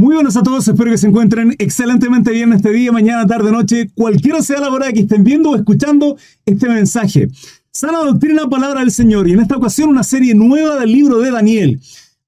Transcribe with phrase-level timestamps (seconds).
[0.00, 3.90] Muy buenas a todos, espero que se encuentren excelentemente bien este día, mañana, tarde, noche,
[3.94, 7.28] cualquiera sea la hora que estén viendo o escuchando este mensaje.
[7.70, 11.30] Sana doctrina, palabra del Señor, y en esta ocasión una serie nueva del libro de
[11.30, 11.80] Daniel.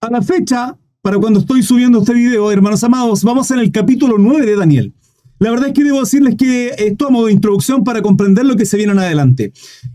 [0.03, 4.19] A la fecha, para cuando estoy subiendo este video, hermanos amados, vamos en el capítulo
[4.19, 4.93] 9 de Daniel.
[5.39, 8.55] La verdad es que debo decirles que esto a modo de introducción para comprender lo
[8.55, 9.51] que se viene en adelante.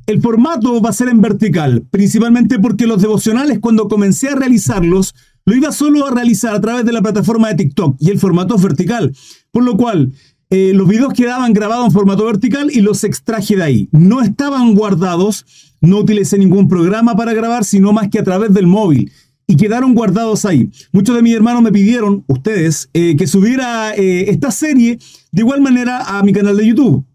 [0.07, 5.13] El formato va a ser en vertical, principalmente porque los devocionales, cuando comencé a realizarlos,
[5.47, 8.57] lo iba solo a realizar a través de la plataforma de TikTok y el formato
[8.57, 9.15] vertical.
[9.49, 10.11] Por lo cual,
[10.49, 13.89] eh, los videos quedaban grabados en formato vertical y los extraje de ahí.
[13.93, 15.45] No estaban guardados,
[15.79, 19.09] no utilicé ningún programa para grabar, sino más que a través del móvil.
[19.47, 20.69] Y quedaron guardados ahí.
[20.91, 24.99] Muchos de mis hermanos me pidieron, ustedes, eh, que subiera eh, esta serie
[25.31, 27.05] de igual manera a mi canal de YouTube.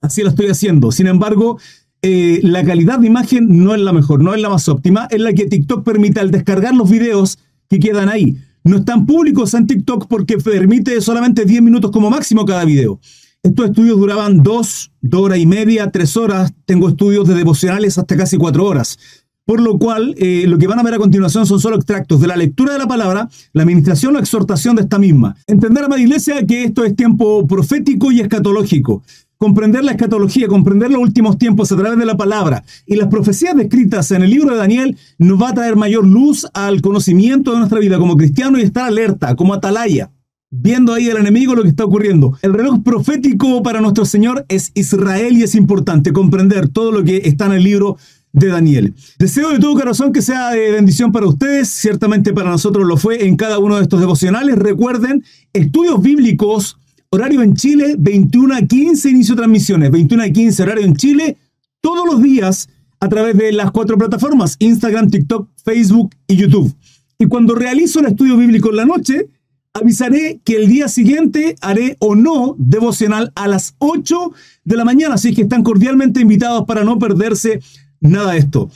[0.00, 0.92] Así lo estoy haciendo.
[0.92, 1.58] Sin embargo,
[2.02, 5.08] la calidad de imagen no es la mejor, no es la más óptima.
[5.10, 7.38] Es la que TikTok permite al descargar los videos
[7.78, 8.36] que quedan ahí.
[8.62, 13.00] No están públicos en TikTok porque permite solamente 10 minutos como máximo cada video.
[13.42, 16.52] Estos estudios duraban 2, 2 horas y media, 3 horas.
[16.64, 18.98] Tengo estudios de devocionales hasta casi 4 horas.
[19.44, 22.26] Por lo cual, eh, lo que van a ver a continuación son solo extractos de
[22.26, 25.36] la lectura de la palabra, la administración o exhortación de esta misma.
[25.46, 29.02] Entender, amada iglesia, que esto es tiempo profético y escatológico
[29.44, 33.54] comprender la escatología, comprender los últimos tiempos a través de la palabra y las profecías
[33.54, 37.58] descritas en el libro de Daniel nos va a traer mayor luz al conocimiento de
[37.58, 40.10] nuestra vida como cristiano y estar alerta, como atalaya,
[40.50, 42.38] viendo ahí al enemigo lo que está ocurriendo.
[42.40, 47.20] El reloj profético para nuestro Señor es Israel y es importante comprender todo lo que
[47.26, 47.98] está en el libro
[48.32, 48.94] de Daniel.
[49.18, 53.26] Deseo de todo corazón que sea de bendición para ustedes, ciertamente para nosotros lo fue
[53.26, 54.56] en cada uno de estos devocionales.
[54.56, 55.22] Recuerden,
[55.52, 56.78] estudios bíblicos
[57.14, 59.88] Horario en Chile, 21 a 15, inicio transmisiones.
[59.92, 61.36] 21 a 15, horario en Chile,
[61.80, 66.74] todos los días a través de las cuatro plataformas, Instagram, TikTok, Facebook y YouTube.
[67.16, 69.28] Y cuando realizo el estudio bíblico en la noche,
[69.74, 74.32] avisaré que el día siguiente haré o no devocional a las 8
[74.64, 77.60] de la mañana, así que están cordialmente invitados para no perderse
[78.00, 78.70] nada de esto.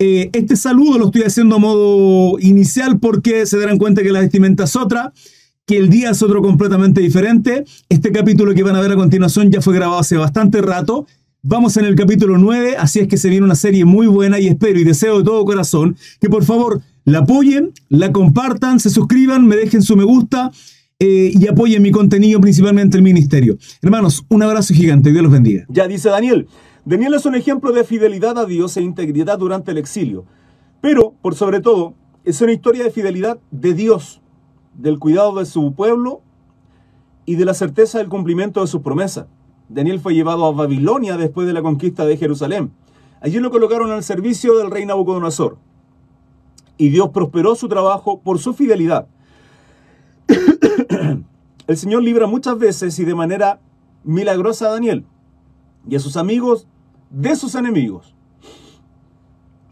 [0.00, 4.18] Eh, este saludo lo estoy haciendo a modo inicial porque se darán cuenta que la
[4.18, 5.12] vestimenta es otra
[5.66, 7.64] que el día es otro completamente diferente.
[7.88, 11.06] Este capítulo que van a ver a continuación ya fue grabado hace bastante rato.
[11.42, 14.46] Vamos en el capítulo 9, así es que se viene una serie muy buena y
[14.46, 19.46] espero y deseo de todo corazón que por favor la apoyen, la compartan, se suscriban,
[19.46, 20.50] me dejen su me gusta
[20.98, 23.58] eh, y apoyen mi contenido, principalmente el ministerio.
[23.82, 25.66] Hermanos, un abrazo gigante, Dios los bendiga.
[25.68, 26.46] Ya dice Daniel,
[26.84, 30.24] Daniel es un ejemplo de fidelidad a Dios e integridad durante el exilio,
[30.80, 34.22] pero por sobre todo es una historia de fidelidad de Dios
[34.76, 36.22] del cuidado de su pueblo
[37.26, 39.26] y de la certeza del cumplimiento de sus promesas.
[39.68, 42.72] Daniel fue llevado a Babilonia después de la conquista de Jerusalén.
[43.20, 45.56] Allí lo colocaron al servicio del rey Nabucodonosor.
[46.76, 49.06] Y Dios prosperó su trabajo por su fidelidad.
[51.66, 53.60] El Señor libra muchas veces y de manera
[54.02, 55.06] milagrosa a Daniel
[55.88, 56.66] y a sus amigos
[57.10, 58.14] de sus enemigos.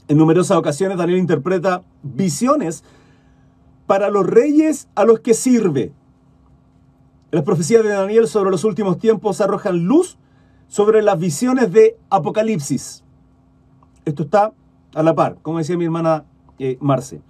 [0.08, 2.84] En numerosas ocasiones Daniel interpreta visiones
[3.86, 5.92] para los reyes a los que sirve.
[7.30, 10.18] Las profecías de Daniel sobre los últimos tiempos arrojan luz
[10.68, 13.04] sobre las visiones de Apocalipsis.
[14.04, 14.52] Esto está
[14.94, 16.24] a la par, como decía mi hermana
[16.58, 17.22] eh, Marce.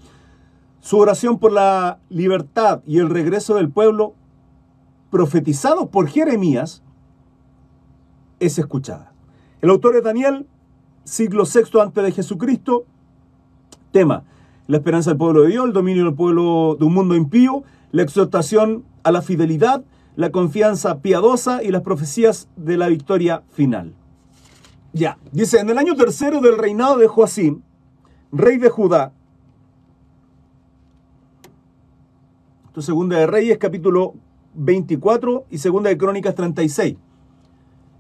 [0.81, 4.15] Su oración por la libertad y el regreso del pueblo,
[5.11, 6.83] profetizado por Jeremías,
[8.41, 9.13] es escuchada.
[9.61, 10.47] El autor es Daniel,
[11.05, 12.85] siglo VI antes de Jesucristo,
[13.93, 14.25] tema,
[14.73, 18.01] la esperanza del pueblo de Dios, el dominio del pueblo de un mundo impío, la
[18.01, 19.85] exhortación a la fidelidad,
[20.17, 23.93] la confianza piadosa y las profecías de la victoria final.
[24.95, 27.61] Ya, dice, en el año tercero del reinado de Joacim,
[28.33, 29.13] rey de Judá,
[32.69, 34.15] esto segunda de Reyes, capítulo
[34.55, 36.97] 24 y segunda de Crónicas 36,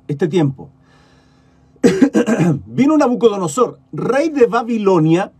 [0.09, 0.71] este tiempo.
[2.65, 5.33] Vino Nabucodonosor, rey de Babilonia,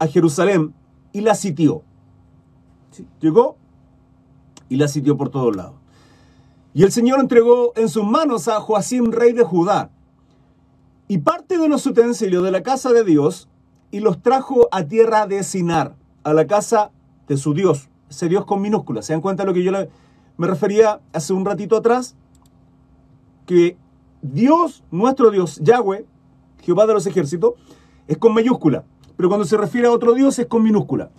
[0.00, 0.74] a Jerusalén
[1.12, 1.82] y la sitió.
[3.20, 3.56] Llegó
[4.68, 5.74] y la sitió por todos lados.
[6.74, 9.90] Y el Señor entregó en sus manos a Joacim, rey de Judá,
[11.06, 13.48] y parte de los utensilios de la casa de Dios,
[13.90, 16.92] y los trajo a tierra de Sinar, a la casa
[17.26, 19.06] de su Dios, ese Dios con minúsculas.
[19.06, 19.72] ¿Se dan cuenta de lo que yo
[20.36, 22.14] me refería hace un ratito atrás?
[23.46, 23.76] Que
[24.22, 26.06] Dios, nuestro Dios, Yahweh,
[26.62, 27.54] Jehová de los ejércitos,
[28.06, 28.84] es con mayúscula
[29.20, 31.10] pero cuando se refiere a otro Dios es con minúscula.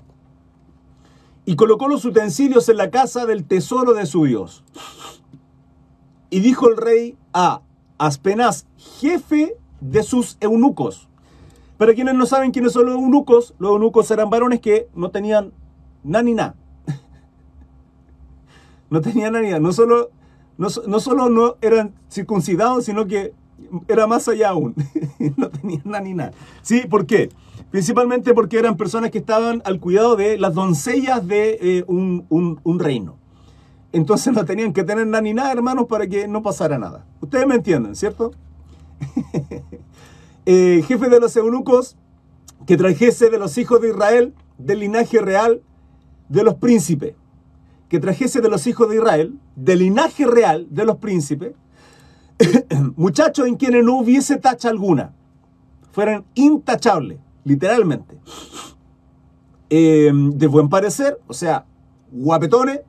[1.46, 4.64] Y colocó los utensilios en la casa del tesoro de su Dios.
[6.32, 7.62] Y dijo el rey a
[8.00, 11.10] Aspenaz, jefe de sus eunucos.
[11.78, 15.54] Para quienes no saben quiénes son los eunucos, los eunucos eran varones que no tenían
[16.04, 16.56] nada ni nada.
[18.90, 19.60] No tenían nanina.
[19.60, 20.10] No solo
[20.58, 23.36] no, no solo no eran circuncidados, sino que
[23.88, 24.76] era más allá aún.
[25.38, 26.32] no tenían nada
[26.62, 26.82] ¿Sí?
[26.90, 27.30] ¿Por qué?
[27.72, 33.18] Principalmente porque eran personas que estaban al cuidado de las doncellas de eh, un, reino.
[33.94, 37.06] Entonces no tenían que tener nada ni nada, hermanos, para que no pasara nada.
[37.22, 38.32] Ustedes me entienden, ¿cierto?
[40.48, 41.98] Eh, jefe de los eunucos
[42.66, 45.62] que trajese de los hijos de Israel, del linaje real
[46.30, 47.14] de los príncipes.
[47.90, 51.54] Que trajese de los hijos de Israel, del linaje real de los príncipes,
[52.96, 55.14] muchachos en quienes no hubiese tacha alguna.
[55.92, 58.18] Fueran intachables literalmente.
[59.70, 61.66] Em, de buen parecer, o sea,
[62.12, 62.82] guapetones,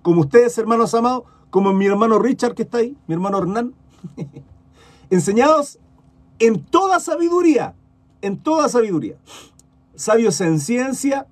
[0.00, 3.74] como ustedes, hermanos amados, como mi hermano Richard que está ahí, mi hermano Hernán,
[5.10, 5.78] enseñados
[6.38, 7.74] en toda sabiduría,
[8.22, 9.16] en toda sabiduría,
[9.94, 11.26] sabios en ciencia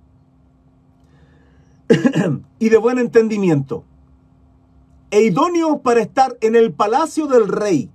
[2.58, 3.84] y de buen entendimiento,
[5.10, 7.90] e idóneos para estar en el palacio del rey,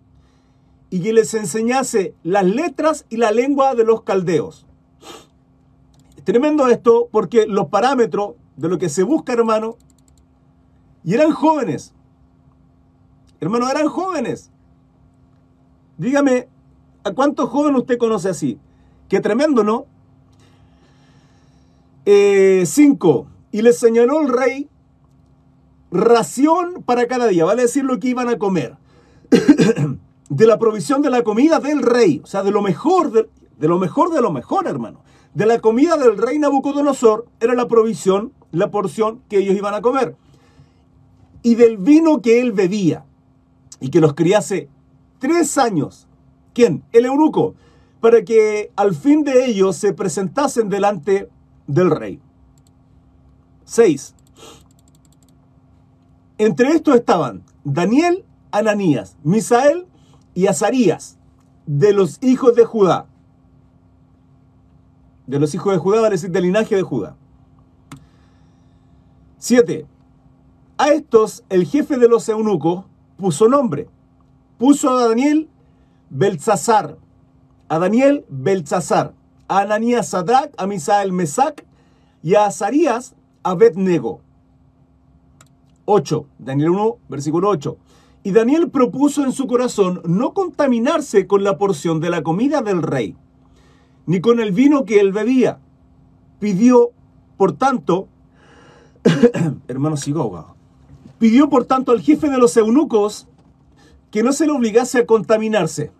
[0.89, 4.65] y que les enseñase las letras y la lengua de los caldeos.
[6.23, 9.77] Tremendo esto porque los parámetros de lo que se busca, hermano,
[11.03, 11.93] y eran jóvenes.
[13.39, 14.49] Hermano, eran jóvenes.
[15.97, 16.47] Dígame,
[17.03, 18.57] ¿a cuántos jóvenes usted conoce así?
[19.07, 19.85] Qué tremendo, ¿no?
[22.05, 23.27] Eh, cinco.
[23.51, 24.69] Y les señaló el rey
[25.97, 28.77] ración para cada día, vale decir lo que iban a comer.
[30.29, 33.27] de la provisión de la comida del rey, o sea, de lo mejor, de,
[33.67, 35.01] lo mejor de lo mejor, hermano.
[35.33, 39.81] De la comida del rey Nabucodonosor era la provisión, la porción que ellos iban a
[39.81, 40.15] comer.
[41.43, 43.05] Y del vino que él bebía,
[43.79, 44.69] y que los criase
[45.19, 46.07] tres años.
[46.53, 46.83] ¿Quién?
[46.91, 47.55] El eunuco,
[47.99, 51.29] para que al fin de ellos se presentasen delante
[51.67, 52.19] del rey.
[53.65, 54.14] 6.
[56.37, 59.87] Entre estos estaban Daniel, Ananías, Misael
[60.33, 61.17] y Azarías,
[61.65, 63.07] de los hijos de Judá.
[65.27, 67.15] De los hijos de Judá, vale decir, del linaje de Judá.
[69.37, 69.85] 7.
[70.77, 72.85] A estos el jefe de los eunucos
[73.17, 73.87] puso nombre.
[74.57, 75.49] Puso a Daniel
[76.09, 76.97] Belzazar.
[77.69, 79.13] A Daniel Belzazar.
[79.47, 81.65] A Ananías Sadrach, a Misael Mesac
[82.21, 84.21] y a Azarías Abednego.
[85.85, 86.25] 8.
[86.39, 87.77] Daniel 1, versículo 8.
[88.23, 92.81] Y Daniel propuso en su corazón no contaminarse con la porción de la comida del
[92.81, 93.15] rey,
[94.05, 95.59] ni con el vino que él bebía.
[96.39, 96.89] Pidió,
[97.37, 98.07] por tanto,
[99.67, 100.55] hermano sigo
[101.19, 103.27] pidió por tanto al jefe de los eunucos
[104.11, 105.91] que no se le obligase a contaminarse.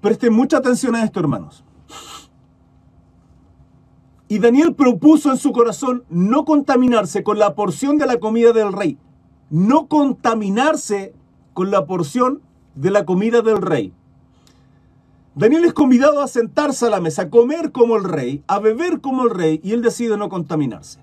[0.00, 1.65] Presten mucha atención a esto, hermanos.
[4.28, 8.72] Y Daniel propuso en su corazón no contaminarse con la porción de la comida del
[8.72, 8.98] rey,
[9.50, 11.14] no contaminarse
[11.54, 12.40] con la porción
[12.74, 13.92] de la comida del rey.
[15.36, 19.02] Daniel es convidado a sentarse a la mesa, a comer como el rey, a beber
[19.02, 21.00] como el rey, y él decide no contaminarse.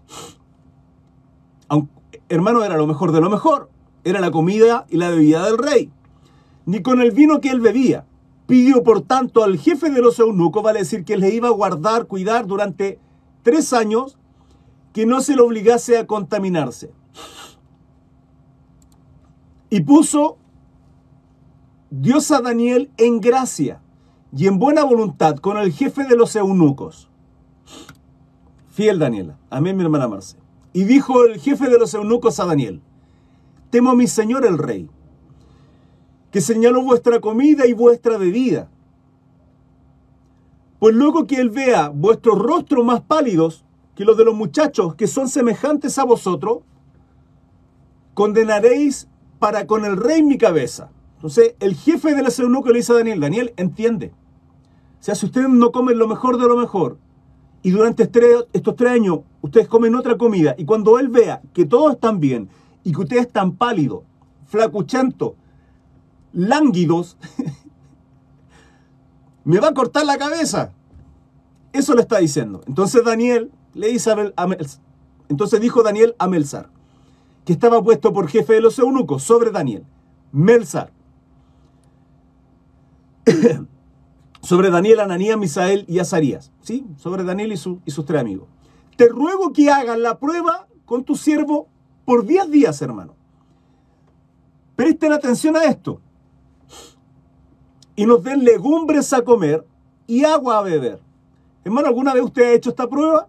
[2.30, 3.70] hermano, era lo mejor de lo mejor.
[4.04, 5.92] Era la comida y la bebida del rey.
[6.66, 8.06] Ni con el vino que él bebía.
[8.48, 12.08] Pidió, por tanto, al jefe de los eunucos, vale decir que le iba a guardar,
[12.08, 13.00] cuidar durante
[13.44, 14.18] tres años,
[14.94, 16.92] que no se le obligase a contaminarse.
[19.70, 20.38] Y puso
[21.90, 23.82] Dios a Daniel en gracia
[24.36, 27.10] y en buena voluntad con el jefe de los eunucos.
[28.70, 29.38] Fiel Daniela.
[29.52, 30.38] Amén, mi hermana Marce.
[30.74, 32.82] Y dijo el jefe de los eunucos a Daniel,
[33.70, 34.90] temo a mi señor el rey,
[36.32, 38.72] que señaló vuestra comida y vuestra bebida.
[40.84, 43.64] Pues luego que él vea vuestros rostros más pálidos
[43.96, 46.58] que los de los muchachos que son semejantes a vosotros,
[48.14, 49.08] condenaréis
[49.40, 50.92] para con el rey mi cabeza.
[51.16, 54.12] Entonces, el jefe de la eunucos le dice a Daniel, Daniel, entiende.
[55.00, 56.98] O sea, si ustedes no comen lo mejor de lo mejor,
[57.62, 61.94] y durante estos tres años ustedes comen otra comida, y cuando él vea que todos
[61.94, 62.50] están bien,
[62.84, 64.02] y que ustedes están pálidos,
[64.48, 65.32] flacuchentos,
[66.34, 67.16] lánguidos,
[69.44, 70.72] me va a cortar la cabeza.
[71.72, 72.62] Eso le está diciendo.
[72.68, 74.48] Entonces Daniel le dice a,
[75.30, 76.70] entonces dijo Daniel a Melzar,
[77.46, 79.84] que estaba puesto por jefe de los eunucos sobre Daniel,
[80.32, 80.92] Melzar.
[84.42, 86.52] sobre Daniel, Ananías, Misael y Azarías.
[86.62, 86.86] ¿Sí?
[86.98, 88.48] Sobre Daniel y, y sus tres amigos.
[88.98, 91.68] Te ruego que hagan la prueba con tu siervo
[92.06, 93.16] por diez días, hermano.
[94.76, 96.02] Presten atención a esto.
[97.96, 99.66] Y nos den legumbres a comer
[100.08, 101.00] y agua a beber.
[101.64, 103.28] Hermano, ¿alguna vez usted ha hecho esta prueba?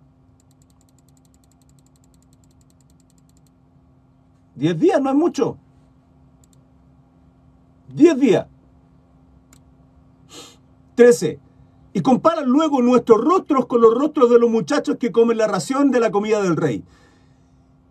[4.54, 5.59] Diez días no es mucho.
[7.88, 8.47] Diez días.
[10.94, 11.40] Trece.
[11.92, 15.90] Y comparan luego nuestros rostros con los rostros de los muchachos que comen la ración
[15.90, 16.85] de la comida del rey.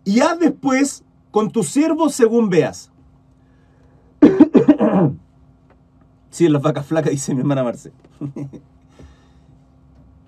[0.04, 2.90] Y haz después con tus siervos según veas.
[6.34, 7.92] Sí, en las vacas flacas, dice mi hermana Marce.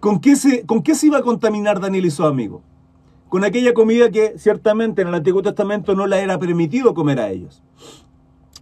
[0.00, 2.62] ¿Con qué, se, ¿Con qué se iba a contaminar Daniel y su amigo?
[3.28, 7.30] Con aquella comida que ciertamente en el Antiguo Testamento no le era permitido comer a
[7.30, 7.60] ellos.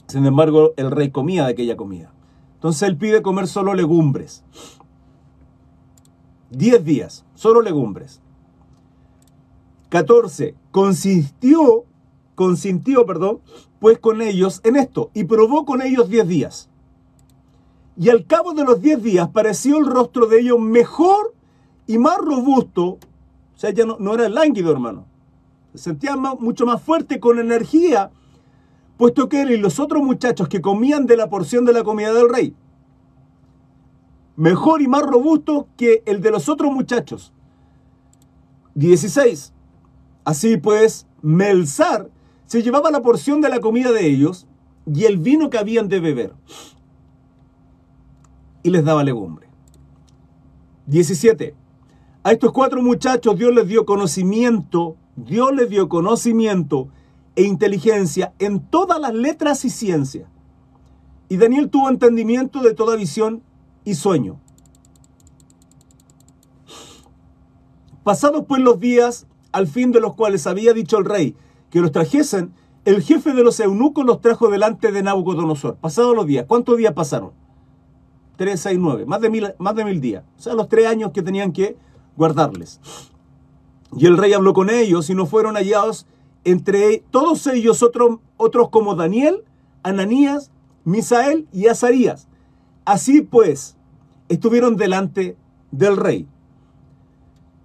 [0.07, 2.15] Sin embargo, el rey comía de aquella comida.
[2.55, 4.43] Entonces él pide comer solo legumbres.
[6.49, 8.23] Diez días, solo legumbres.
[9.91, 10.55] 14.
[10.71, 11.85] Consistió,
[12.35, 13.41] consintió, perdón,
[13.81, 16.71] pues con ellos en esto y probó con ellos diez días.
[17.97, 21.35] Y al cabo de los diez días pareció el rostro de ellos mejor
[21.87, 22.85] y más robusto.
[22.85, 22.99] O
[23.57, 25.07] sea, ya no, no era lánguido, hermano.
[25.73, 28.11] Se sentía mucho más fuerte, con energía,
[28.97, 32.13] puesto que él y los otros muchachos que comían de la porción de la comida
[32.13, 32.55] del rey,
[34.37, 37.33] mejor y más robusto que el de los otros muchachos.
[38.75, 39.53] 16.
[40.25, 42.09] Así pues, Melzar
[42.47, 44.47] se llevaba la porción de la comida de ellos
[44.87, 46.35] y el vino que habían de beber.
[48.65, 49.47] Y les daba legumbre.
[50.87, 51.55] 17.
[52.25, 56.89] A estos cuatro muchachos Dios les dio conocimiento, Dios les dio conocimiento
[57.37, 60.27] e inteligencia en todas las letras y ciencia.
[61.29, 63.43] Y Daniel tuvo entendimiento de toda visión
[63.85, 64.41] y sueño.
[68.03, 71.37] Pasados pues los días, al fin de los cuales había dicho el rey
[71.69, 72.55] que los trajesen,
[72.87, 75.77] el jefe de los eunucos los trajo delante de Nabucodonosor.
[75.77, 77.44] Pasados los días, ¿cuántos días pasaron?
[78.37, 80.25] Tres, seis, nueve, más de mil, más de mil días.
[80.39, 81.77] O sea, los tres años que tenían que
[82.17, 82.81] guardarles.
[83.97, 86.07] Y el rey habló con ellos y no fueron hallados
[86.45, 89.45] entre todos ellos otros, otros como Daniel,
[89.83, 90.51] Ananías,
[90.85, 92.29] Misael y Azarías.
[92.85, 93.77] Así pues,
[94.29, 95.37] estuvieron delante
[95.71, 96.29] del rey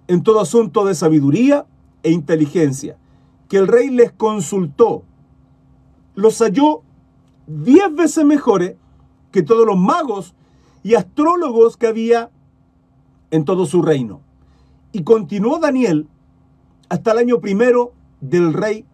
[0.08, 1.66] en todo asunto de sabiduría
[2.02, 2.96] e inteligencia,
[3.48, 5.04] que el rey les consultó.
[6.14, 6.82] Los halló
[7.46, 8.76] diez veces mejores
[9.30, 10.34] que todos los magos
[10.82, 12.30] y astrólogos que había
[13.30, 14.20] en todo su reino.
[14.92, 16.08] Y continuó Daniel
[16.88, 18.84] hasta el año primero del rey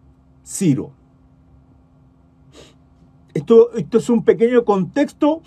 [0.45, 0.91] Ciro.
[3.33, 5.41] Esto, esto es un pequeño contexto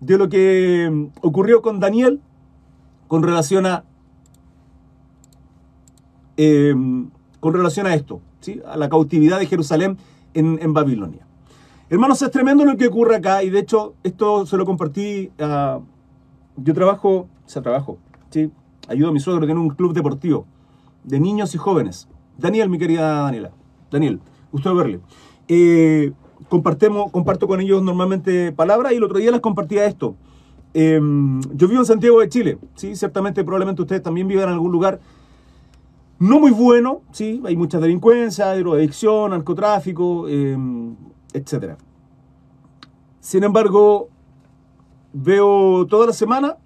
[0.00, 2.20] de lo que mm, ocurrió con Daniel
[3.06, 3.84] con relación a
[6.36, 8.60] em, con relación a esto, ¿sí?
[8.66, 9.96] a la cautividad de Jerusalén
[10.34, 11.27] en, Babilonia.
[11.90, 15.80] Hermanos, es tremendo lo que ocurre acá y de hecho esto se lo compartí a...
[16.56, 17.98] Yo trabajo, o sea, trabajo,
[18.30, 18.50] ¿sí?
[18.88, 20.44] ayudo a mi suegro, tiene un club deportivo
[21.04, 22.08] de niños y jóvenes.
[22.36, 23.52] Daniel, mi querida Daniela.
[23.90, 24.20] Daniel,
[24.52, 25.00] gusto verle.
[25.46, 26.12] Eh,
[26.50, 30.14] compartemos, comparto con ellos normalmente palabras y el otro día les compartía esto.
[30.74, 32.96] Em, yo vivo en Santiago de Chile, ¿sí?
[32.96, 35.00] Ciertamente, probablemente ustedes también vivan en algún lugar
[36.18, 37.40] no muy bueno, ¿sí?
[37.46, 40.94] Hay mucha delincuencia, drogadicción, narcotráfico, em,
[41.32, 41.76] etc.
[43.20, 44.08] Sin embargo,
[45.12, 46.56] veo toda la semana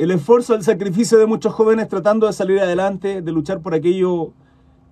[0.00, 4.32] el esfuerzo, el sacrificio de muchos jóvenes tratando de salir adelante, de luchar por aquello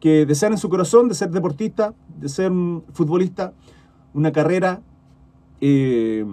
[0.01, 3.55] que desean en su corazón, de ser deportista, de ser un futbolista,
[4.13, 4.83] una carrera
[5.63, 6.27] eh,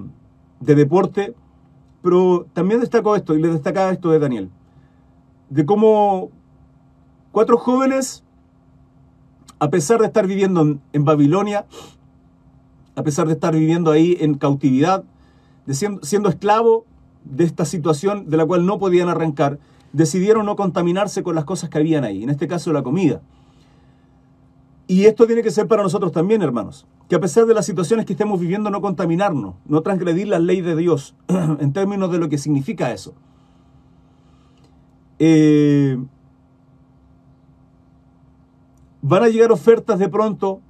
[0.60, 1.34] de deporte,
[2.02, 4.50] pero también destaco esto, y le destacaba esto de Daniel,
[5.50, 6.32] de cómo
[7.32, 8.26] cuatro jóvenes,
[9.60, 11.66] a pesar de estar viviendo en, Babilonia,
[12.96, 15.04] a pesar de estar viviendo ahí en cautividad,
[15.68, 16.86] siendo esclavo
[17.24, 19.60] de esta situación de la cual no podían arrancar,
[19.94, 23.22] decidieron no contaminarse con las cosas que habían ahí, en este caso la comida.
[24.88, 26.86] Y esto tiene que ser para nosotros también, hermanos.
[27.10, 30.62] Que a pesar de las situaciones que estemos viviendo, no contaminarnos, no transgredir la ley
[30.62, 33.14] de Dios, en términos de lo que significa eso.
[35.18, 35.98] Eh,
[39.02, 40.62] van a llegar ofertas de pronto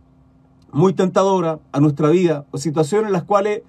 [0.76, 3.64] muy tentadoras a nuestra vida, o situaciones en las cuales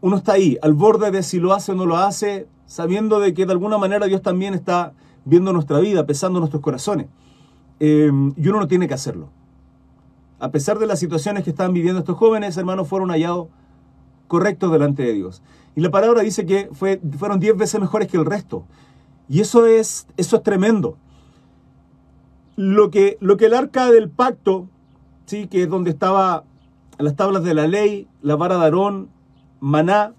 [0.00, 3.34] uno está ahí, al borde de si lo hace o no lo hace, sabiendo de
[3.34, 4.92] que de alguna manera Dios también está
[5.24, 7.06] viendo nuestra vida, pesando nuestros corazones.
[7.80, 9.30] Eh, y uno no tiene que hacerlo
[10.44, 13.48] a pesar de las situaciones que estaban viviendo estos jóvenes, hermanos, fueron hallados
[14.26, 15.42] correctos delante de Dios.
[15.74, 18.64] Y la palabra dice que fue, fueron diez veces mejores que el resto.
[19.26, 20.98] Y eso es, eso es tremendo.
[22.56, 24.68] Lo que, lo que el arca del pacto,
[25.26, 25.46] ¿sí?
[25.46, 26.44] que es donde estaba
[26.98, 29.08] las tablas de la ley, la vara de Aarón,
[29.60, 30.12] maná,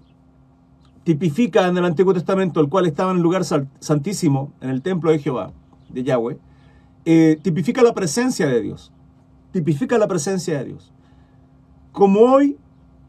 [1.04, 5.10] tipifica en el Antiguo Testamento, el cual estaba en el lugar santísimo, en el templo
[5.10, 5.52] de Jehová,
[5.88, 6.38] de Yahweh,
[7.04, 8.92] eh, tipifica la presencia de Dios
[9.56, 10.92] tipifica la presencia de Dios.
[11.92, 12.58] como hoy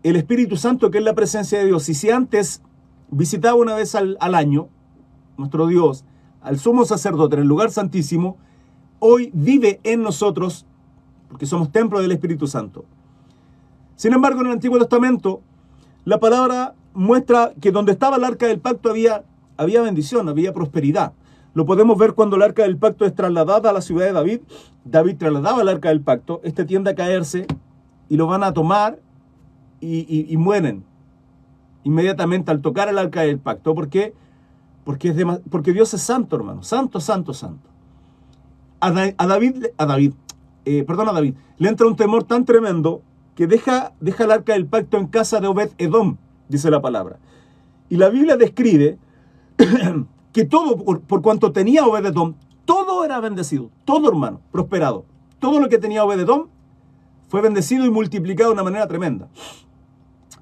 [0.04, 2.62] el Espíritu Santo, que es la presencia de Dios, y si antes
[3.12, 4.70] visitaba una vez al, al año,
[5.38, 6.06] nuestro Dios,
[6.39, 8.38] al sumo sacerdote en el lugar santísimo,
[9.00, 10.66] hoy vive en nosotros,
[11.30, 12.86] porque somos templo del Espíritu Santo.
[13.96, 15.42] Sin embargo, en el Antiguo Testamento,
[16.06, 19.24] la palabra muestra que donde estaba el arca del pacto había,
[19.58, 21.14] había bendición, había prosperidad.
[21.54, 24.42] Lo podemos ver cuando el arca del pacto es trasladada a la ciudad de David.
[24.86, 27.48] David trasladaba el arca del pacto, este tiende a caerse
[28.10, 29.00] y lo van a tomar
[29.80, 30.84] y, y mueren
[31.88, 33.74] inmediatamente al tocar el arca del pacto.
[33.74, 34.14] ¿Por qué?
[34.84, 35.16] Porque, es
[35.50, 36.64] porque Dios es santo, hermano.
[36.64, 37.70] Santo, santo, santo.
[38.80, 40.14] A, David, a David
[40.68, 43.02] eh, perdón, a David, le entra un temor tan tremendo
[43.36, 46.18] que deja, deja el arca del pacto en casa de Obed Edom,
[46.50, 47.20] dice la palabra.
[47.90, 48.98] Y la Biblia describe
[50.34, 55.06] que todo, por, por cuanto tenía Obed Edom, todo era bendecido, todo hermano, prosperado.
[55.40, 56.48] Todo lo que tenía Obed Edom
[57.30, 59.30] fue bendecido y multiplicado de una manera tremenda.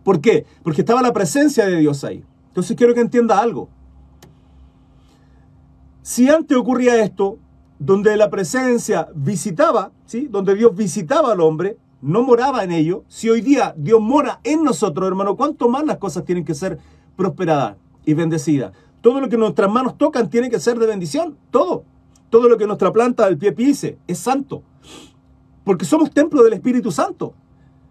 [0.04, 0.46] ¿Por qué?
[0.64, 2.24] Porque estaba la presencia de Dios ahí.
[2.48, 3.70] Entonces quiero que entienda algo.
[6.02, 7.40] Si antes ocurría esto,
[7.80, 10.28] donde la presencia visitaba, ¿sí?
[10.30, 14.64] donde Dios visitaba al hombre, no moraba en ello, si hoy día Dios mora en
[14.64, 16.78] nosotros, hermano, ¿cuánto más las cosas tienen que ser
[17.16, 18.74] prosperadas y bendecidas?
[19.02, 21.84] Todo lo que nuestras manos tocan tiene que ser de bendición, todo.
[22.30, 24.64] Todo lo que nuestra planta del pie pise es santo.
[25.64, 27.34] Porque somos templo del Espíritu Santo.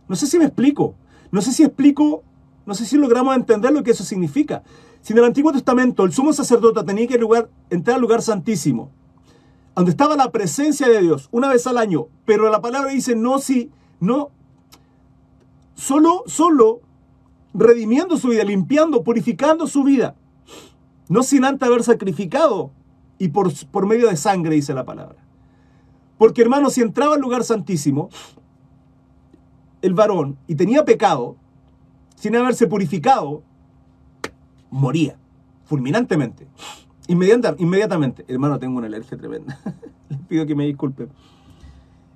[0.08, 0.94] No sé si me explico.
[1.30, 2.22] No sé si explico,
[2.64, 4.62] no sé si logramos entender lo que eso significa.
[5.02, 7.18] Si en el Antiguo Testamento el sumo sacerdote tenía que
[7.70, 8.90] entrar al lugar santísimo,
[9.74, 13.38] donde estaba la presencia de Dios una vez al año, pero la palabra dice no
[13.38, 14.30] si, no,
[15.74, 16.80] solo, solo
[17.52, 20.14] redimiendo su vida, limpiando, purificando su vida,
[21.08, 22.70] no sin antes haber sacrificado
[23.18, 25.16] y por, por medio de sangre, dice la palabra.
[26.18, 28.08] Porque hermano, si entraba al lugar santísimo,
[29.82, 31.36] el varón y tenía pecado,
[32.16, 33.42] sin haberse purificado,
[34.70, 35.18] moría
[35.64, 36.46] fulminantemente.
[37.08, 38.24] Inmediatamente.
[38.28, 39.58] Hermano, tengo una alergia tremenda.
[40.08, 41.08] Les pido que me disculpen.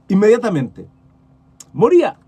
[0.08, 0.86] Inmediatamente.
[1.72, 2.18] Moría.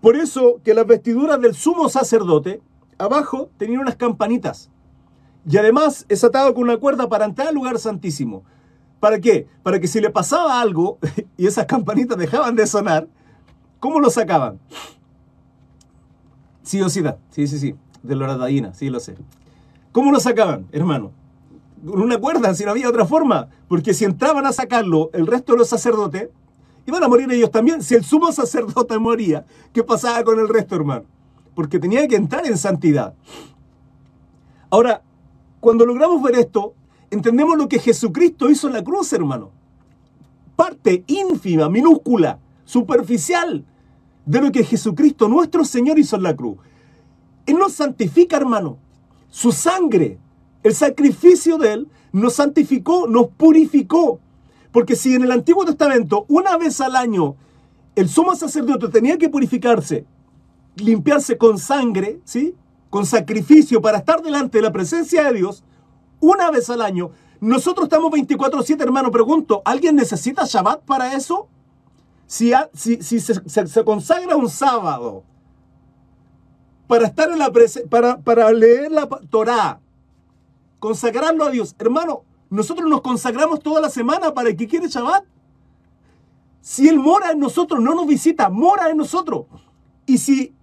[0.00, 2.60] Por eso que las vestiduras del sumo sacerdote,
[2.98, 4.70] abajo tenían unas campanitas.
[5.48, 8.44] Y además es atado con una cuerda para entrar al lugar santísimo.
[9.00, 9.46] ¿Para qué?
[9.62, 10.98] Para que si le pasaba algo
[11.36, 13.08] y esas campanitas dejaban de sonar,
[13.86, 14.58] ¿Cómo lo sacaban?
[16.62, 17.74] Sí o sí Sí, sí, sí.
[18.02, 19.14] De loratadina, sí lo sé.
[19.92, 21.12] ¿Cómo lo sacaban, hermano?
[21.86, 23.48] Con una cuerda, si no había otra forma.
[23.68, 26.28] Porque si entraban a sacarlo el resto de los sacerdotes,
[26.86, 27.82] iban a morir ellos también.
[27.82, 31.04] Si el sumo sacerdote moría, ¿qué pasaba con el resto, hermano?
[31.54, 33.14] Porque tenía que entrar en santidad.
[34.68, 35.02] Ahora,
[35.60, 36.74] cuando logramos ver esto,
[37.10, 39.50] entendemos lo que Jesucristo hizo en la cruz, hermano.
[40.56, 43.64] Parte ínfima, minúscula, superficial
[44.24, 46.58] de lo que Jesucristo, nuestro Señor, hizo en la cruz.
[47.46, 48.78] Él nos santifica, hermano.
[49.30, 50.18] Su sangre,
[50.66, 54.18] el sacrificio de Él, nos santificó, nos purificó.
[54.72, 57.36] Porque si en el Antiguo Testamento, una vez al año,
[57.94, 60.04] el sumo sacerdote tenía que purificarse,
[60.74, 62.56] limpiarse con sangre, ¿sí?
[62.90, 65.62] Con sacrificio para estar delante de la presencia de Dios,
[66.18, 69.12] una vez al año, nosotros estamos 24-7, hermano.
[69.12, 71.46] Pregunto, ¿alguien necesita Shabbat para eso?
[72.26, 75.22] Si, se, consagra un sábado
[76.88, 77.52] para estar en la
[77.88, 79.80] para, para leer la Torah,
[80.78, 85.24] consagrarlo a Dios, hermano, nosotros nos consagramos toda la semana para el que quiere Shabbat.
[86.60, 89.46] Si Él mora en nosotros, no nos visita, mora en nosotros.
[90.04, 90.54] Y si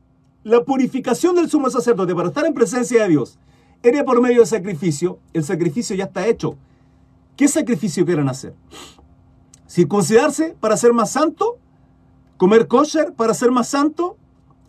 [0.44, 3.40] la purificación del sumo sacerdote para estar en presencia de Dios
[3.82, 6.56] era por medio de sacrificio, el sacrificio ya está hecho.
[7.36, 8.54] ¿Qué sacrificio quieren hacer?
[9.74, 11.58] circuncidarse para ser más santo,
[12.38, 14.18] comer kosher para ser más santo.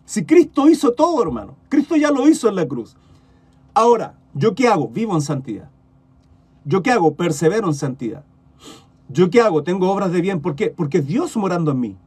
[0.03, 2.95] Si Cristo hizo todo, hermano, Cristo ya lo hizo en la cruz.
[3.75, 4.89] Ahora, ¿yo qué hago?
[4.89, 5.71] Vivo en santidad.
[6.63, 7.15] ¿Yo qué hago?
[7.15, 8.23] Persevero en santidad.
[9.09, 9.63] ¿Yo qué hago?
[9.63, 10.41] Tengo obras de bien.
[10.41, 10.69] ¿Por qué?
[10.69, 11.97] Porque es Dios morando en mí.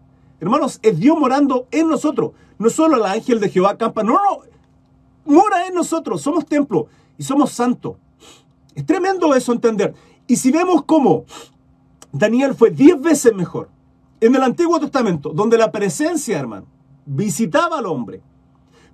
[0.40, 2.32] Hermanos, es Dios morando en nosotros.
[2.58, 4.40] No solo el ángel de Jehová campa, no, no.
[5.24, 6.22] Mora en nosotros.
[6.22, 6.86] Somos templo
[7.16, 7.96] y somos santos.
[8.74, 9.94] Es tremendo eso entender.
[10.26, 11.24] Y si vemos cómo
[12.12, 13.68] Daniel fue diez veces mejor.
[14.20, 16.66] En el Antiguo Testamento, donde la presencia, hermano,
[17.06, 18.20] visitaba al hombre.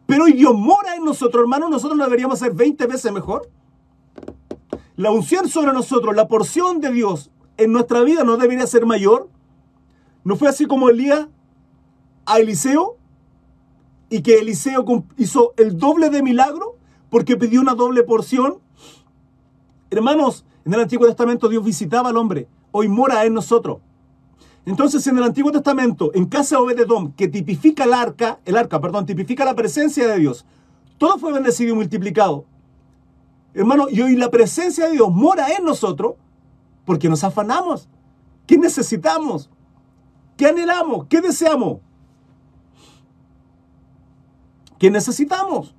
[0.06, 3.48] Pero Dios mora en nosotros, hermano, nosotros no deberíamos ser 20 veces mejor.
[4.96, 9.28] La unción sobre nosotros, la porción de Dios en nuestra vida no debería ser mayor.
[10.22, 11.28] ¿No fue así como Elías
[12.26, 12.96] a Eliseo?
[14.10, 14.84] Y que Eliseo
[15.16, 16.76] hizo el doble de milagro
[17.10, 18.58] porque pidió una doble porción.
[19.90, 23.78] Hermanos, en el Antiguo Testamento Dios visitaba al hombre hoy mora en nosotros.
[24.66, 28.80] Entonces, en el Antiguo Testamento, en casa de Obededom, que tipifica el arca, el arca,
[28.80, 30.46] perdón, tipifica la presencia de Dios,
[30.96, 32.46] todo fue bendecido y multiplicado.
[33.52, 36.14] Hermano, y hoy la presencia de Dios mora en nosotros
[36.84, 37.88] porque nos afanamos.
[38.46, 39.50] ¿Qué necesitamos?
[40.36, 41.06] ¿Qué anhelamos?
[41.08, 41.78] ¿Qué deseamos?
[44.78, 45.74] ¿Qué necesitamos?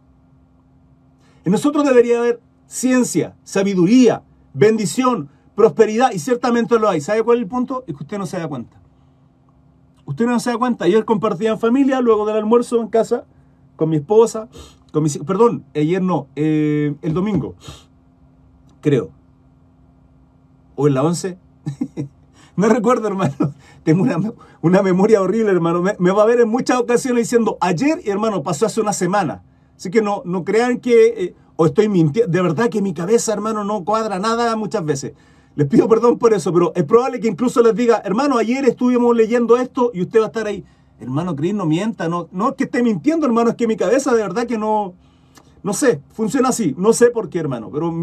[1.43, 7.01] En nosotros debería haber ciencia, sabiduría, bendición, prosperidad, y ciertamente lo hay.
[7.01, 7.83] ¿Sabe cuál es el punto?
[7.87, 8.79] Es que usted no se da cuenta.
[10.05, 10.85] Usted no se da cuenta.
[10.85, 13.25] Ayer compartía en familia, luego del almuerzo en casa,
[13.75, 14.49] con mi esposa,
[14.91, 17.55] con mis Perdón, ayer no, eh, el domingo,
[18.81, 19.09] creo.
[20.75, 21.37] O en la 11.
[22.55, 23.53] no recuerdo, hermano.
[23.83, 24.05] Tengo
[24.61, 25.81] una, memoria horrible, hermano.
[25.99, 29.43] Me, va a ver en muchas ocasiones diciendo, ayer, hermano, pasó hace una semana.
[29.75, 31.07] Así que no, no crean que...
[31.07, 32.31] Eh, o estoy mintiendo.
[32.31, 35.13] De verdad que mi cabeza, hermano, no cuadra nada muchas veces.
[35.55, 39.15] Les pido perdón por eso, pero es probable que incluso les diga, hermano, ayer estuvimos
[39.15, 40.65] leyendo esto y usted va a estar ahí.
[40.99, 44.13] Hermano Cris, no mienta, no, no es que esté mintiendo, hermano, es que mi cabeza
[44.13, 44.93] de verdad que no,
[45.63, 46.75] no sé, funciona así.
[46.77, 47.93] No sé por qué, hermano, pero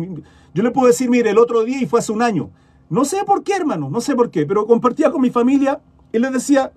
[0.55, 2.51] yo le puedo decir, mire, el otro día y fue hace un año.
[2.89, 6.19] No sé por qué, hermano, no sé por qué, pero compartía con mi familia y
[6.19, 6.73] les decía,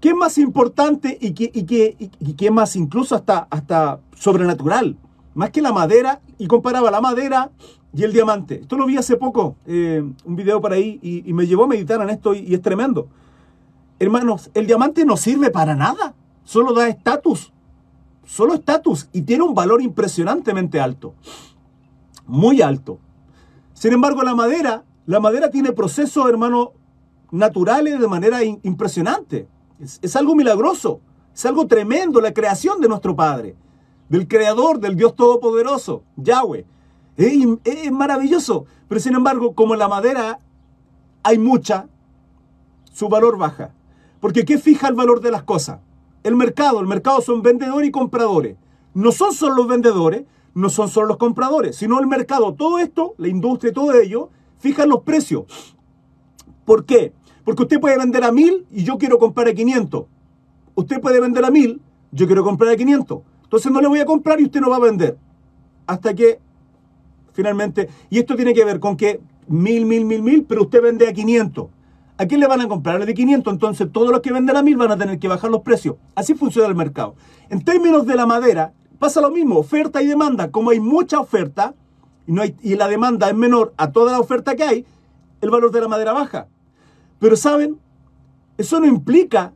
[0.00, 4.96] ¿qué es más importante y qué, y qué, y qué más incluso hasta, hasta sobrenatural?
[5.34, 7.50] Más que la madera, y comparaba la madera
[7.96, 8.60] y el diamante.
[8.60, 12.00] Esto lo vi hace poco, eh, un video por ahí, y, me llevó a meditar
[12.02, 13.08] en esto y, es tremendo.
[13.98, 17.54] Hermanos, el diamante no sirve para nada, solo da estatus,
[18.26, 21.14] solo estatus, y tiene un valor impresionantemente alto,
[22.26, 22.98] muy alto.
[23.72, 26.70] Sin embargo, la madera, la madera tiene procesos, hermanos,
[27.30, 29.48] naturales de manera impresionante.
[29.80, 31.00] Es, es algo milagroso,
[31.34, 33.56] es algo tremendo, la creación de nuestro Padre,
[34.10, 36.66] del Creador, del Dios Todopoderoso, Yahweh.
[37.16, 38.66] Es, maravilloso.
[38.88, 40.38] Pero sin embargo, como la madera
[41.22, 41.88] hay mucha,
[42.92, 43.72] su valor baja.
[44.20, 45.80] Porque ¿qué fija el valor de las cosas?
[46.22, 46.80] El mercado.
[46.80, 48.56] El mercado son vendedores y compradores.
[48.94, 50.24] No son solo los vendedores,
[50.54, 52.54] no son solo los compradores, sino el mercado.
[52.54, 55.76] Todo esto, la industria y todo ello, fijan los precios.
[56.64, 57.12] ¿Por qué?
[57.44, 60.06] Porque usted puede vender a mil y yo quiero comprar a 500.
[60.74, 63.20] Usted puede vender a mil, yo quiero comprar a 500.
[63.44, 65.18] Entonces no le voy a comprar y usted no va a vender.
[65.86, 66.40] Hasta que
[67.36, 67.88] finalmente.
[68.08, 71.12] Y esto tiene que ver con que mil, mil, mil, mil, pero usted vende a
[71.12, 71.68] 500.
[72.18, 73.04] ¿A quién le van a comprar?
[73.04, 73.52] de 500.
[73.52, 75.96] Entonces todos los que venden a mil van a tener que bajar los precios.
[76.14, 77.14] Así funciona el mercado.
[77.50, 80.50] En términos de la madera, pasa lo mismo, oferta y demanda.
[80.50, 81.74] Como hay mucha oferta
[82.26, 84.86] y, no hay, y la demanda es menor a toda la oferta que hay,
[85.42, 86.48] el valor de la madera baja.
[87.18, 87.78] Pero ¿saben?
[88.56, 89.52] Eso no implica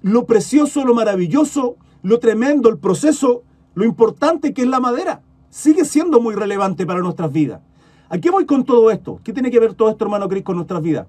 [0.00, 3.42] lo precioso, lo maravilloso, lo tremendo, el proceso,
[3.74, 7.60] lo importante que es la madera sigue siendo muy relevante para nuestras vidas.
[8.08, 9.20] ¿A qué voy con todo esto?
[9.22, 11.06] ¿Qué tiene que ver todo esto, hermano Cris, con nuestras vidas?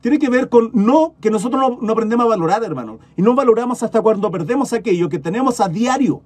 [0.00, 2.98] Tiene que ver con no que nosotros no, aprendemos a valorar, hermano.
[3.16, 6.22] Y no valoramos hasta cuando perdemos aquello que tenemos a diario.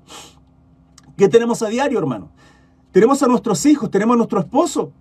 [1.16, 2.30] ¿Qué tenemos a diario, hermano?
[2.90, 4.92] Tenemos a nuestros hijos, tenemos a nuestro esposo,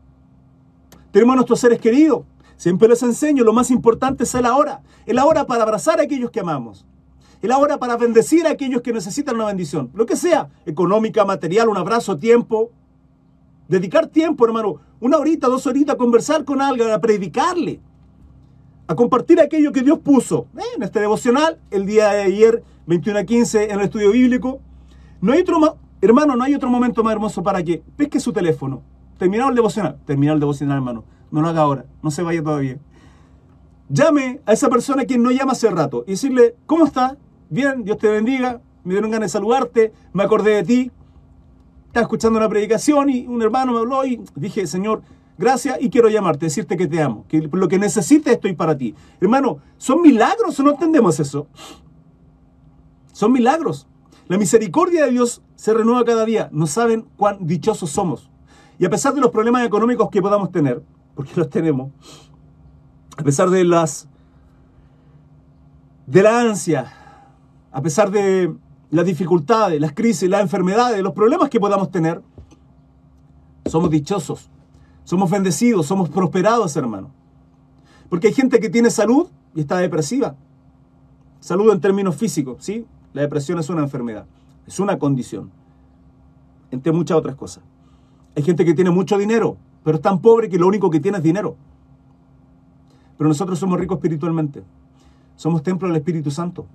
[1.12, 2.23] tenemos a nuestros seres queridos.
[2.58, 4.82] Siempre les enseño, lo más importante es el ahora.
[5.06, 6.86] El ahora para abrazar a aquellos que amamos.
[7.41, 9.89] Es la hora para bendecir a aquellos que necesitan una bendición.
[9.93, 12.71] Lo que sea, económica, material, un abrazo, tiempo.
[13.67, 14.78] Dedicar tiempo, hermano.
[15.00, 17.80] Una horita, dos horitas a conversar con alguien, a predicarle.
[18.88, 23.24] A compartir aquello que Dios puso en este devocional, el día de ayer, 21 a
[23.24, 24.60] 15, en el estudio bíblico.
[25.21, 28.84] No hay otro, hermano, no hay otro momento más hermoso para que pesque su teléfono.
[29.17, 29.98] Terminado el devocional.
[30.06, 31.04] Terminado el devocional, hermano.
[31.32, 31.86] No lo haga ahora.
[32.04, 32.78] No se vaya todavía.
[33.89, 37.17] Llame a esa persona quien no llama hace rato y decirle, ¿cómo está?
[37.49, 38.62] Bien, Dios te bendiga.
[38.84, 39.93] Me dieron ganas de saludarte.
[40.13, 40.91] Me acordé de ti.
[41.88, 45.01] Estaba escuchando una predicación y un hermano me habló y dije, Señor,
[45.38, 47.25] gracias y quiero llamarte, decirte que te amo.
[47.27, 48.93] Que lo que necesites estoy para ti.
[49.21, 51.47] Hermano, son milagros no entendemos eso.
[53.12, 53.88] Son milagros.
[54.27, 56.49] La misericordia de Dios se renueva cada día.
[56.51, 58.29] No saben cuán dichosos somos.
[58.77, 61.91] Y a pesar de los problemas económicos que podamos tener, porque los tenemos,
[63.15, 64.10] a pesar de las
[66.08, 67.04] de la ansia,
[67.75, 68.55] a pesar de
[68.89, 72.21] las dificultades, las crisis, las enfermedades, los problemas que podamos tener,
[73.65, 74.49] somos dichosos,
[75.03, 77.11] somos bendecidos, somos prosperados, hermano.
[78.07, 80.38] Porque hay gente que tiene salud y está depresiva.
[81.41, 82.85] Salud en términos físicos, ¿sí?
[83.11, 84.25] La depresión es una enfermedad,
[84.65, 85.51] es una condición,
[86.71, 87.61] entre muchas otras cosas.
[88.38, 91.17] Hay gente que tiene mucho dinero, pero es tan pobre que lo único que tiene
[91.17, 91.57] es dinero.
[93.17, 94.63] Pero nosotros somos ricos espiritualmente.
[95.35, 96.67] Somos templo del Espíritu Santo.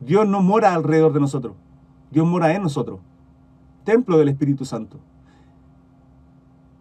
[0.00, 1.54] Dios no mora alrededor de nosotros.
[2.10, 3.00] Dios mora en nosotros.
[3.84, 4.98] Templo del Espíritu Santo.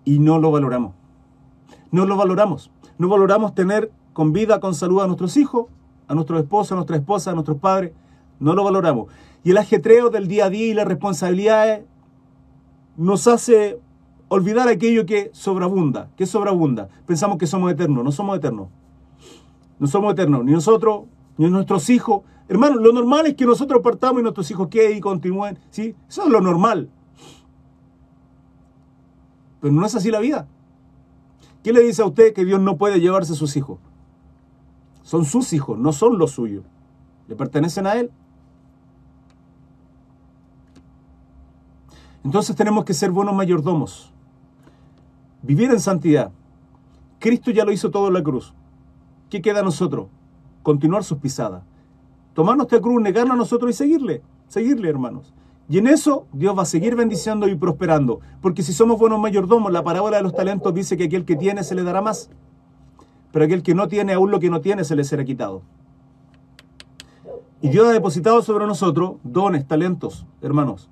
[0.06, 0.94] Y no lo valoramos.
[1.92, 2.72] No lo valoramos.
[2.98, 5.68] No valoramos tener con vida, con salud a nuestros hijos,
[6.08, 7.94] a nuestros esposos, a nuestras esposas, a nuestros padres.
[8.40, 9.08] No lo valoramos.
[9.44, 11.86] Y el ajetreo del día a día y las responsabilidades
[12.96, 13.80] nos hace
[14.28, 16.10] olvidar aquello que sobreabunda.
[16.16, 16.90] que sobreabunda?
[17.06, 18.04] Pensamos que somos eternos.
[18.04, 18.68] No somos eternos.
[19.80, 20.44] No somos eternos.
[20.46, 21.04] Ni nosotros,
[21.38, 22.24] nuestros hijos.
[22.48, 25.58] Hermano, lo normal es que nosotros partamos y nuestros hijos queden y continúen.
[25.70, 25.96] ¿sí?
[26.08, 26.90] Eso es lo normal.
[29.60, 30.48] Pero no es así la vida.
[31.64, 33.80] ¿Qué le dice a usted que Dios no puede llevarse a sus hijos?
[35.02, 36.66] Son sus hijos, no son los suyos.
[37.28, 38.12] Le pertenecen a Él.
[42.24, 44.12] Entonces tenemos que ser buenos mayordomos.
[45.42, 46.32] Vivir en santidad.
[47.20, 48.54] Cristo ya lo hizo todo en la cruz.
[49.30, 50.08] ¿Qué queda a nosotros?
[50.64, 51.64] Continuar sus pisadas.
[52.34, 54.24] Tomar nuestra cruz, negarnos a nosotros y seguirle.
[54.48, 55.34] Seguirle, hermanos.
[55.70, 58.20] Y en eso Dios va a seguir bendiciendo y prosperando.
[58.42, 61.64] Porque si somos buenos mayordomos, la parábola de los talentos dice que aquel que tiene
[61.64, 62.30] se le dará más.
[63.32, 65.62] Pero aquel que no tiene, aún lo que no tiene, se le será quitado.
[67.62, 70.90] Y Dios ha depositado sobre nosotros dones, talentos, hermanos.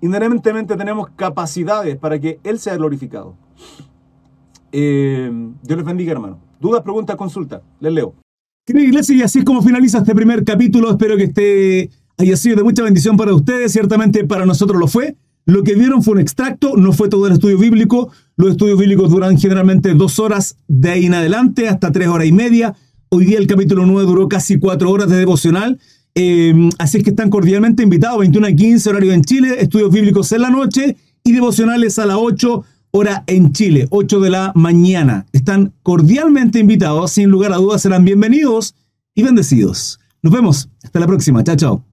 [0.00, 3.34] Inherentemente tenemos capacidades para que Él sea glorificado.
[4.72, 5.30] Eh,
[5.62, 6.38] Dios les bendiga, hermano.
[6.62, 7.60] Dudas, preguntas, consulta.
[7.80, 8.14] Les leo.
[8.64, 10.92] Querida iglesia, y así es como finaliza este primer capítulo.
[10.92, 15.16] Espero que esté haya sido de mucha bendición para ustedes, ciertamente para nosotros lo fue.
[15.44, 18.12] Lo que vieron fue un extracto, no fue todo el estudio bíblico.
[18.36, 22.32] Los estudios bíblicos duran generalmente dos horas de ahí en adelante, hasta tres horas y
[22.32, 22.76] media.
[23.08, 25.80] Hoy día el capítulo 9 duró casi cuatro horas de devocional.
[26.14, 30.30] Eh, así es que están cordialmente invitados, 21 a 15 horario en Chile, estudios bíblicos
[30.30, 35.26] en la noche y devocionales a las 8 hora en Chile, 8 de la mañana.
[35.32, 38.74] Están cordialmente invitados, sin lugar a dudas serán bienvenidos
[39.14, 39.98] y bendecidos.
[40.22, 41.91] Nos vemos, hasta la próxima, chao, chao.